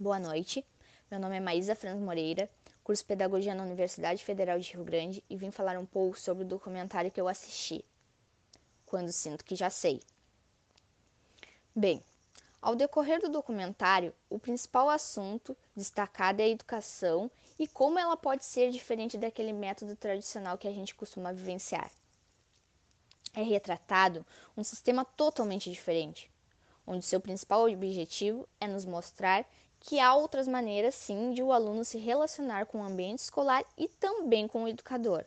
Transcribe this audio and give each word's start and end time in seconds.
Boa 0.00 0.18
noite, 0.18 0.66
meu 1.10 1.20
nome 1.20 1.36
é 1.36 1.40
Maísa 1.40 1.76
Franz 1.76 2.00
Moreira, 2.00 2.48
curso 2.82 3.04
Pedagogia 3.04 3.54
na 3.54 3.62
Universidade 3.62 4.24
Federal 4.24 4.58
de 4.58 4.72
Rio 4.72 4.82
Grande 4.82 5.22
e 5.28 5.36
vim 5.36 5.50
falar 5.50 5.76
um 5.76 5.84
pouco 5.84 6.18
sobre 6.18 6.42
o 6.42 6.46
documentário 6.46 7.10
que 7.10 7.20
eu 7.20 7.28
assisti, 7.28 7.84
Quando 8.86 9.12
Sinto 9.12 9.44
Que 9.44 9.54
Já 9.54 9.68
Sei. 9.68 10.00
Bem, 11.76 12.02
ao 12.62 12.74
decorrer 12.74 13.20
do 13.20 13.28
documentário, 13.28 14.14
o 14.30 14.38
principal 14.38 14.88
assunto 14.88 15.54
destacado 15.76 16.40
é 16.40 16.44
a 16.44 16.48
educação 16.48 17.30
e 17.58 17.68
como 17.68 17.98
ela 17.98 18.16
pode 18.16 18.46
ser 18.46 18.70
diferente 18.70 19.18
daquele 19.18 19.52
método 19.52 19.94
tradicional 19.96 20.56
que 20.56 20.66
a 20.66 20.72
gente 20.72 20.94
costuma 20.94 21.30
vivenciar. 21.30 21.90
É 23.34 23.42
retratado 23.42 24.24
um 24.56 24.64
sistema 24.64 25.04
totalmente 25.04 25.70
diferente, 25.70 26.30
onde 26.86 27.04
seu 27.04 27.20
principal 27.20 27.68
objetivo 27.68 28.48
é 28.58 28.66
nos 28.66 28.86
mostrar 28.86 29.46
que 29.80 29.98
há 29.98 30.14
outras 30.14 30.46
maneiras, 30.46 30.94
sim, 30.94 31.32
de 31.32 31.42
o 31.42 31.52
aluno 31.52 31.84
se 31.84 31.98
relacionar 31.98 32.66
com 32.66 32.80
o 32.80 32.84
ambiente 32.84 33.20
escolar 33.20 33.64
e 33.76 33.88
também 33.88 34.46
com 34.46 34.64
o 34.64 34.68
educador. 34.68 35.24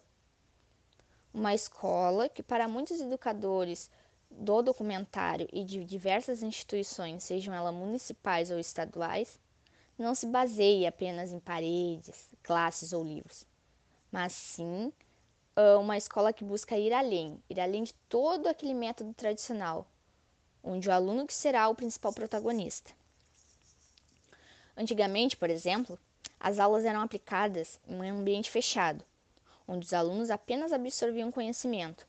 Uma 1.33 1.53
escola 1.55 2.29
que, 2.29 2.43
para 2.43 2.67
muitos 2.67 3.01
educadores 3.01 3.89
do 4.29 4.61
documentário 4.61 5.47
e 5.51 5.63
de 5.63 5.83
diversas 5.83 6.43
instituições, 6.43 7.23
sejam 7.23 7.53
elas 7.53 7.73
municipais 7.73 8.51
ou 8.51 8.59
estaduais, 8.59 9.39
não 9.97 10.15
se 10.15 10.27
baseia 10.27 10.89
apenas 10.89 11.31
em 11.31 11.39
paredes, 11.39 12.29
classes 12.41 12.93
ou 12.93 13.03
livros, 13.03 13.45
mas 14.11 14.33
sim 14.33 14.93
uma 15.79 15.97
escola 15.97 16.33
que 16.33 16.43
busca 16.43 16.77
ir 16.77 16.93
além, 16.93 17.41
ir 17.49 17.59
além 17.59 17.83
de 17.83 17.93
todo 18.09 18.47
aquele 18.47 18.73
método 18.73 19.13
tradicional, 19.13 19.87
onde 20.63 20.89
o 20.89 20.91
aluno 20.91 21.27
que 21.27 21.33
será 21.33 21.67
o 21.69 21.75
principal 21.75 22.11
protagonista. 22.13 22.91
Antigamente, 24.75 25.37
por 25.37 25.49
exemplo, 25.49 25.99
as 26.39 26.59
aulas 26.59 26.83
eram 26.83 27.01
aplicadas 27.01 27.79
em 27.87 27.95
um 27.95 28.19
ambiente 28.19 28.49
fechado, 28.49 29.03
onde 29.67 29.85
os 29.85 29.93
alunos 29.93 30.29
apenas 30.29 30.73
absorviam 30.73 31.31
conhecimento 31.31 32.05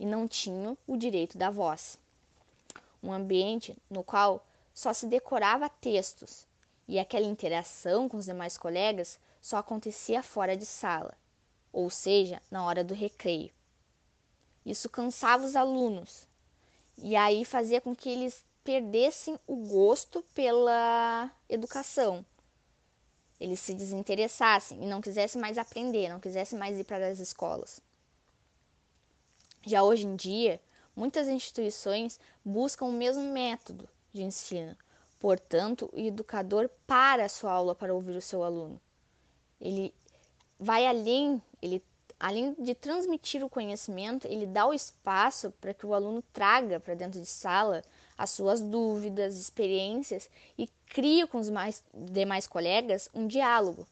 e 0.00 0.06
não 0.06 0.26
tinham 0.26 0.76
o 0.86 0.96
direito 0.96 1.36
da 1.36 1.50
voz. 1.50 1.98
Um 3.02 3.12
ambiente 3.12 3.76
no 3.90 4.02
qual 4.02 4.44
só 4.74 4.92
se 4.92 5.06
decorava 5.06 5.68
textos 5.68 6.46
e 6.86 6.98
aquela 6.98 7.26
interação 7.26 8.08
com 8.08 8.16
os 8.16 8.24
demais 8.24 8.56
colegas 8.56 9.18
só 9.40 9.58
acontecia 9.58 10.22
fora 10.22 10.56
de 10.56 10.64
sala, 10.64 11.14
ou 11.72 11.90
seja, 11.90 12.42
na 12.50 12.64
hora 12.64 12.82
do 12.82 12.94
recreio. 12.94 13.50
Isso 14.64 14.88
cansava 14.88 15.44
os 15.44 15.54
alunos 15.54 16.26
e 16.96 17.14
aí 17.14 17.44
fazia 17.44 17.80
com 17.80 17.94
que 17.94 18.08
eles 18.08 18.44
perdessem 18.68 19.40
o 19.46 19.56
gosto 19.56 20.22
pela 20.34 21.32
educação. 21.48 22.22
Eles 23.40 23.60
se 23.60 23.72
desinteressassem 23.72 24.82
e 24.82 24.86
não 24.86 25.00
quisessem 25.00 25.40
mais 25.40 25.56
aprender, 25.56 26.10
não 26.10 26.20
quisessem 26.20 26.58
mais 26.58 26.78
ir 26.78 26.84
para 26.84 27.08
as 27.08 27.18
escolas. 27.18 27.80
Já 29.64 29.82
hoje 29.82 30.04
em 30.04 30.14
dia, 30.14 30.60
muitas 30.94 31.28
instituições 31.28 32.20
buscam 32.44 32.84
o 32.84 32.92
mesmo 32.92 33.22
método 33.32 33.88
de 34.12 34.22
ensino. 34.22 34.76
Portanto, 35.18 35.88
o 35.90 35.98
educador 35.98 36.68
para 36.86 37.24
a 37.24 37.28
sua 37.30 37.52
aula 37.52 37.74
para 37.74 37.94
ouvir 37.94 38.16
o 38.16 38.20
seu 38.20 38.44
aluno. 38.44 38.78
Ele 39.58 39.94
vai 40.60 40.86
além, 40.86 41.42
ele 41.62 41.82
além 42.20 42.52
de 42.52 42.74
transmitir 42.74 43.42
o 43.42 43.48
conhecimento, 43.48 44.26
ele 44.26 44.44
dá 44.44 44.66
o 44.66 44.74
espaço 44.74 45.50
para 45.58 45.72
que 45.72 45.86
o 45.86 45.94
aluno 45.94 46.22
traga 46.34 46.78
para 46.78 46.92
dentro 46.92 47.18
de 47.18 47.26
sala 47.26 47.82
as 48.18 48.30
suas 48.30 48.60
dúvidas, 48.60 49.38
experiências 49.38 50.28
e 50.58 50.68
cria 50.86 51.24
com 51.24 51.38
os 51.38 51.48
mais, 51.48 51.84
demais 51.94 52.48
colegas 52.48 53.08
um 53.14 53.28
diálogo. 53.28 53.86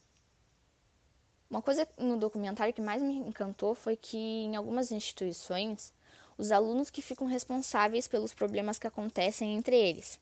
Uma 1.49 1.63
coisa 1.63 1.89
no 1.97 2.19
documentário 2.19 2.75
que 2.75 2.83
mais 2.83 3.01
me 3.01 3.15
encantou 3.15 3.77
foi 3.77 3.97
que 3.97 4.19
em 4.19 4.57
algumas 4.57 4.91
instituições, 4.91 5.95
os 6.37 6.51
alunos 6.51 6.91
que 6.91 7.01
ficam 7.01 7.29
responsáveis 7.29 8.09
pelos 8.09 8.35
problemas 8.35 8.81
que 8.81 8.87
acontecem 8.89 9.55
entre 9.55 9.77
eles. 9.77 10.19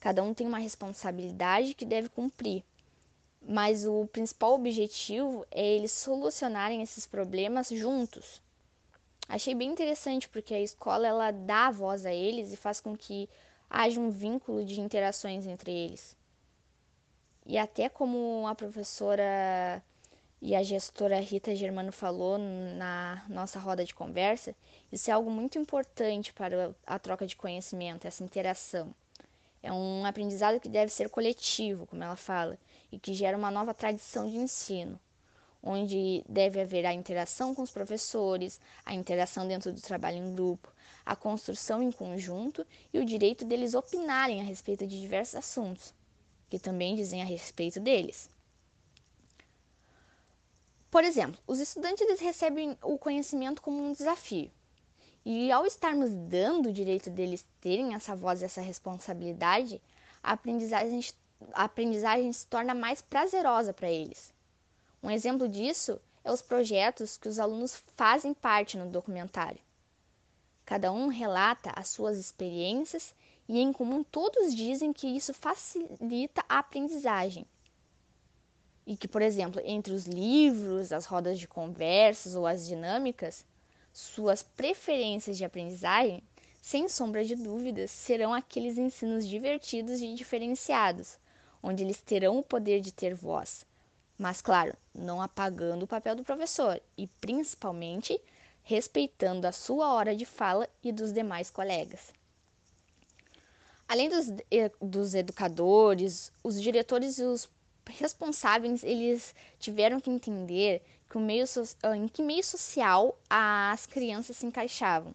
Cada 0.00 0.22
um 0.22 0.34
tem 0.34 0.46
uma 0.46 0.58
responsabilidade 0.58 1.72
que 1.72 1.84
deve 1.84 2.08
cumprir, 2.08 2.64
mas 3.40 3.86
o 3.86 4.06
principal 4.08 4.54
objetivo 4.54 5.46
é 5.52 5.64
eles 5.64 5.92
solucionarem 5.92 6.82
esses 6.82 7.06
problemas 7.06 7.68
juntos. 7.68 8.42
Achei 9.28 9.54
bem 9.54 9.70
interessante 9.70 10.28
porque 10.28 10.54
a 10.54 10.60
escola 10.60 11.08
ela 11.08 11.30
dá 11.30 11.70
voz 11.70 12.04
a 12.04 12.12
eles 12.12 12.52
e 12.52 12.56
faz 12.56 12.80
com 12.80 12.96
que 12.96 13.28
haja 13.68 13.98
um 13.98 14.10
vínculo 14.10 14.64
de 14.64 14.80
interações 14.80 15.46
entre 15.46 15.72
eles. 15.72 16.16
E 17.46 17.58
até 17.58 17.88
como 17.88 18.46
a 18.46 18.54
professora 18.54 19.82
e 20.40 20.54
a 20.54 20.62
gestora 20.62 21.20
Rita 21.20 21.54
Germano 21.56 21.90
falou 21.90 22.36
na 22.38 23.24
nossa 23.28 23.58
roda 23.58 23.84
de 23.84 23.94
conversa, 23.94 24.54
isso 24.92 25.10
é 25.10 25.14
algo 25.14 25.30
muito 25.30 25.58
importante 25.58 26.32
para 26.32 26.74
a 26.86 26.98
troca 26.98 27.26
de 27.26 27.34
conhecimento, 27.34 28.06
essa 28.06 28.22
interação. 28.22 28.94
É 29.62 29.72
um 29.72 30.04
aprendizado 30.04 30.60
que 30.60 30.68
deve 30.68 30.92
ser 30.92 31.08
coletivo, 31.08 31.86
como 31.86 32.04
ela 32.04 32.16
fala, 32.16 32.58
e 32.92 32.98
que 32.98 33.14
gera 33.14 33.36
uma 33.38 33.50
nova 33.50 33.72
tradição 33.72 34.28
de 34.28 34.36
ensino 34.36 35.00
onde 35.64 36.22
deve 36.28 36.60
haver 36.60 36.84
a 36.84 36.92
interação 36.92 37.54
com 37.54 37.62
os 37.62 37.70
professores, 37.70 38.60
a 38.84 38.94
interação 38.94 39.48
dentro 39.48 39.72
do 39.72 39.80
trabalho 39.80 40.18
em 40.18 40.34
grupo, 40.34 40.70
a 41.06 41.16
construção 41.16 41.82
em 41.82 41.90
conjunto 41.90 42.66
e 42.92 42.98
o 42.98 43.04
direito 43.04 43.44
deles 43.46 43.72
opinarem 43.72 44.40
a 44.40 44.44
respeito 44.44 44.86
de 44.86 45.00
diversos 45.00 45.36
assuntos, 45.36 45.94
que 46.50 46.58
também 46.58 46.94
dizem 46.94 47.22
a 47.22 47.24
respeito 47.24 47.80
deles. 47.80 48.30
Por 50.90 51.02
exemplo, 51.02 51.40
os 51.46 51.58
estudantes 51.58 52.20
recebem 52.20 52.76
o 52.82 52.98
conhecimento 52.98 53.62
como 53.62 53.82
um 53.82 53.92
desafio. 53.92 54.50
E 55.24 55.50
ao 55.50 55.64
estarmos 55.64 56.10
dando 56.14 56.68
o 56.68 56.72
direito 56.72 57.08
deles 57.08 57.44
terem 57.58 57.94
essa 57.94 58.14
voz 58.14 58.42
e 58.42 58.44
essa 58.44 58.60
responsabilidade, 58.60 59.80
a 60.22 60.32
aprendizagem, 60.32 61.00
a 61.54 61.64
aprendizagem 61.64 62.30
se 62.30 62.46
torna 62.46 62.74
mais 62.74 63.00
prazerosa 63.00 63.72
para 63.72 63.90
eles. 63.90 64.33
Um 65.04 65.10
exemplo 65.10 65.46
disso 65.46 66.00
é 66.24 66.32
os 66.32 66.40
projetos 66.40 67.18
que 67.18 67.28
os 67.28 67.38
alunos 67.38 67.76
fazem 67.94 68.32
parte 68.32 68.78
no 68.78 68.88
documentário. 68.88 69.60
Cada 70.64 70.90
um 70.90 71.08
relata 71.08 71.70
as 71.76 71.90
suas 71.90 72.16
experiências 72.16 73.14
e, 73.46 73.60
em 73.60 73.70
comum, 73.70 74.02
todos 74.02 74.54
dizem 74.54 74.94
que 74.94 75.06
isso 75.06 75.34
facilita 75.34 76.42
a 76.48 76.60
aprendizagem. 76.60 77.44
E 78.86 78.96
que, 78.96 79.06
por 79.06 79.20
exemplo, 79.20 79.60
entre 79.62 79.92
os 79.92 80.06
livros, 80.06 80.90
as 80.90 81.04
rodas 81.04 81.38
de 81.38 81.46
conversas 81.46 82.34
ou 82.34 82.46
as 82.46 82.66
dinâmicas, 82.66 83.44
suas 83.92 84.42
preferências 84.42 85.36
de 85.36 85.44
aprendizagem, 85.44 86.22
sem 86.62 86.88
sombra 86.88 87.26
de 87.26 87.36
dúvidas, 87.36 87.90
serão 87.90 88.32
aqueles 88.32 88.78
ensinos 88.78 89.28
divertidos 89.28 90.00
e 90.00 90.14
diferenciados, 90.14 91.18
onde 91.62 91.84
eles 91.84 92.00
terão 92.00 92.38
o 92.38 92.42
poder 92.42 92.80
de 92.80 92.90
ter 92.90 93.14
voz, 93.14 93.66
mas, 94.18 94.40
claro, 94.40 94.74
não 94.94 95.20
apagando 95.20 95.82
o 95.82 95.88
papel 95.88 96.14
do 96.14 96.24
professor 96.24 96.80
e, 96.96 97.06
principalmente, 97.20 98.20
respeitando 98.62 99.46
a 99.46 99.52
sua 99.52 99.92
hora 99.92 100.14
de 100.16 100.24
fala 100.24 100.68
e 100.82 100.92
dos 100.92 101.12
demais 101.12 101.50
colegas. 101.50 102.12
Além 103.86 104.08
dos, 104.08 104.26
dos 104.80 105.14
educadores, 105.14 106.32
os 106.42 106.60
diretores 106.60 107.18
e 107.18 107.24
os 107.24 107.48
responsáveis, 107.86 108.82
eles 108.82 109.34
tiveram 109.58 110.00
que 110.00 110.10
entender 110.10 110.82
que 111.08 111.18
o 111.18 111.20
meio, 111.20 111.44
ah, 111.82 111.96
em 111.96 112.08
que 112.08 112.22
meio 112.22 112.42
social 112.42 113.18
as 113.28 113.86
crianças 113.86 114.38
se 114.38 114.46
encaixavam 114.46 115.14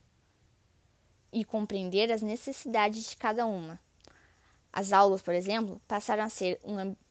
e 1.31 1.43
compreender 1.43 2.11
as 2.11 2.21
necessidades 2.21 3.09
de 3.09 3.17
cada 3.17 3.45
uma. 3.45 3.79
As 4.71 4.93
aulas, 4.93 5.21
por 5.21 5.33
exemplo, 5.33 5.81
passaram 5.87 6.23
a 6.23 6.29
ser 6.29 6.61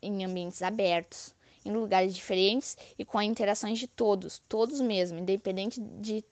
em 0.01 0.25
ambientes 0.25 0.63
abertos, 0.63 1.35
em 1.69 1.73
lugares 1.73 2.15
diferentes 2.15 2.77
e 2.99 3.05
com 3.05 3.21
interações 3.21 3.79
de 3.79 3.87
todos, 3.87 4.43
todos 4.49 4.81
mesmo, 4.81 5.19
independente 5.19 5.81
de 5.81 6.25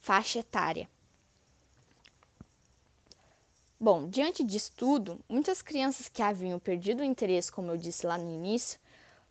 faixa 0.00 0.40
etária. 0.40 0.88
Bom, 3.78 4.08
diante 4.08 4.44
disso 4.44 4.72
tudo, 4.76 5.18
muitas 5.28 5.62
crianças 5.62 6.08
que 6.08 6.20
haviam 6.20 6.58
perdido 6.58 7.00
o 7.00 7.04
interesse, 7.04 7.50
como 7.50 7.70
eu 7.70 7.76
disse 7.78 8.06
lá 8.06 8.18
no 8.18 8.28
início, 8.28 8.78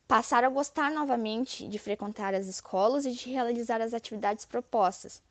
passaram 0.08 0.48
a 0.48 0.52
gostar 0.52 0.90
novamente 0.90 1.68
de 1.68 1.78
frequentar 1.78 2.34
as 2.34 2.48
escolas 2.48 3.06
e 3.06 3.12
de 3.12 3.30
realizar 3.30 3.80
as 3.80 3.94
atividades 3.94 4.46
propostas, 4.46 5.22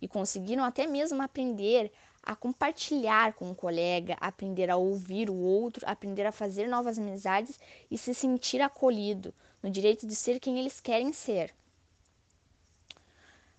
e 0.00 0.06
conseguiram 0.06 0.62
até 0.62 0.86
mesmo 0.86 1.20
aprender 1.20 1.90
a 2.22 2.36
compartilhar 2.36 3.32
com 3.32 3.50
um 3.50 3.54
colega, 3.54 4.16
aprender 4.20 4.70
a 4.70 4.76
ouvir 4.76 5.28
o 5.28 5.34
outro, 5.34 5.84
aprender 5.84 6.26
a 6.26 6.30
fazer 6.30 6.68
novas 6.68 6.98
amizades 6.98 7.58
e 7.90 7.98
se 7.98 8.14
sentir 8.14 8.60
acolhido, 8.60 9.34
no 9.62 9.70
direito 9.70 10.06
de 10.06 10.14
ser 10.14 10.40
quem 10.40 10.58
eles 10.58 10.80
querem 10.80 11.12
ser. 11.12 11.54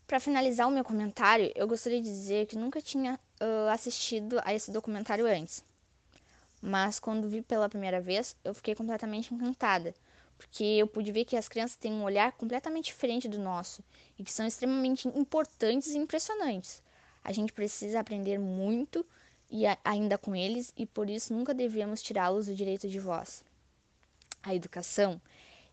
Para 0.07 0.19
finalizar 0.19 0.67
o 0.67 0.71
meu 0.71 0.83
comentário, 0.83 1.51
eu 1.55 1.67
gostaria 1.67 2.01
de 2.01 2.09
dizer 2.09 2.47
que 2.47 2.57
nunca 2.57 2.81
tinha 2.81 3.19
uh, 3.39 3.69
assistido 3.69 4.41
a 4.43 4.53
esse 4.53 4.71
documentário 4.71 5.27
antes. 5.27 5.63
Mas 6.61 6.99
quando 6.99 7.29
vi 7.29 7.41
pela 7.41 7.69
primeira 7.69 8.01
vez, 8.01 8.35
eu 8.43 8.53
fiquei 8.53 8.73
completamente 8.73 9.33
encantada, 9.33 9.93
porque 10.35 10.63
eu 10.63 10.87
pude 10.87 11.11
ver 11.11 11.25
que 11.25 11.37
as 11.37 11.47
crianças 11.47 11.75
têm 11.75 11.93
um 11.93 12.03
olhar 12.03 12.31
completamente 12.31 12.85
diferente 12.85 13.29
do 13.29 13.37
nosso 13.37 13.83
e 14.17 14.23
que 14.23 14.33
são 14.33 14.47
extremamente 14.47 15.07
importantes 15.07 15.89
e 15.89 15.97
impressionantes. 15.97 16.81
A 17.23 17.31
gente 17.31 17.53
precisa 17.53 17.99
aprender 17.99 18.39
muito 18.39 19.05
e 19.49 19.63
ainda 19.83 20.17
com 20.17 20.35
eles 20.35 20.73
e 20.75 20.85
por 20.85 21.09
isso 21.09 21.33
nunca 21.33 21.53
devemos 21.53 22.01
tirá-los 22.01 22.47
do 22.47 22.55
direito 22.55 22.87
de 22.89 22.99
voz. 22.99 23.43
A 24.41 24.55
educação 24.55 25.21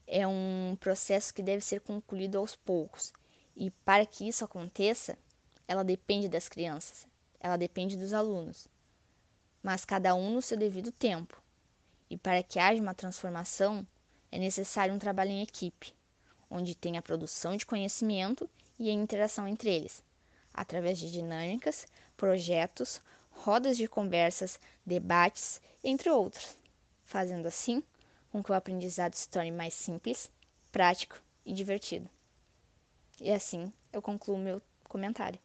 é 0.06 0.26
um 0.26 0.76
processo 0.78 1.34
que 1.34 1.42
deve 1.42 1.64
ser 1.64 1.80
concluído 1.80 2.38
aos 2.38 2.54
poucos. 2.54 3.12
E 3.56 3.70
para 3.70 4.06
que 4.06 4.28
isso 4.28 4.44
aconteça, 4.44 5.18
ela 5.66 5.82
depende 5.82 6.28
das 6.28 6.48
crianças, 6.48 7.06
ela 7.40 7.56
depende 7.56 7.96
dos 7.96 8.12
alunos, 8.12 8.68
mas 9.62 9.84
cada 9.84 10.14
um 10.14 10.34
no 10.34 10.42
seu 10.42 10.56
devido 10.56 10.92
tempo. 10.92 11.42
E 12.08 12.16
para 12.16 12.42
que 12.42 12.58
haja 12.58 12.80
uma 12.80 12.94
transformação, 12.94 13.86
é 14.30 14.38
necessário 14.38 14.94
um 14.94 14.98
trabalho 14.98 15.30
em 15.30 15.42
equipe, 15.42 15.92
onde 16.48 16.74
tem 16.74 16.96
a 16.96 17.02
produção 17.02 17.56
de 17.56 17.66
conhecimento 17.66 18.48
e 18.78 18.88
a 18.88 18.92
interação 18.92 19.48
entre 19.48 19.74
eles, 19.74 20.04
através 20.54 20.98
de 20.98 21.10
dinâmicas, 21.10 21.86
projetos, 22.16 23.00
rodas 23.30 23.76
de 23.76 23.88
conversas, 23.88 24.60
debates, 24.84 25.60
entre 25.82 26.10
outros, 26.10 26.56
fazendo 27.04 27.46
assim 27.46 27.82
com 28.36 28.42
que 28.42 28.52
o 28.52 28.54
aprendizado 28.54 29.14
se 29.14 29.30
torne 29.30 29.50
mais 29.50 29.72
simples, 29.72 30.30
prático 30.70 31.18
e 31.42 31.54
divertido. 31.54 32.06
E 33.18 33.30
assim 33.32 33.72
eu 33.90 34.02
concluo 34.02 34.36
meu 34.36 34.60
comentário. 34.84 35.40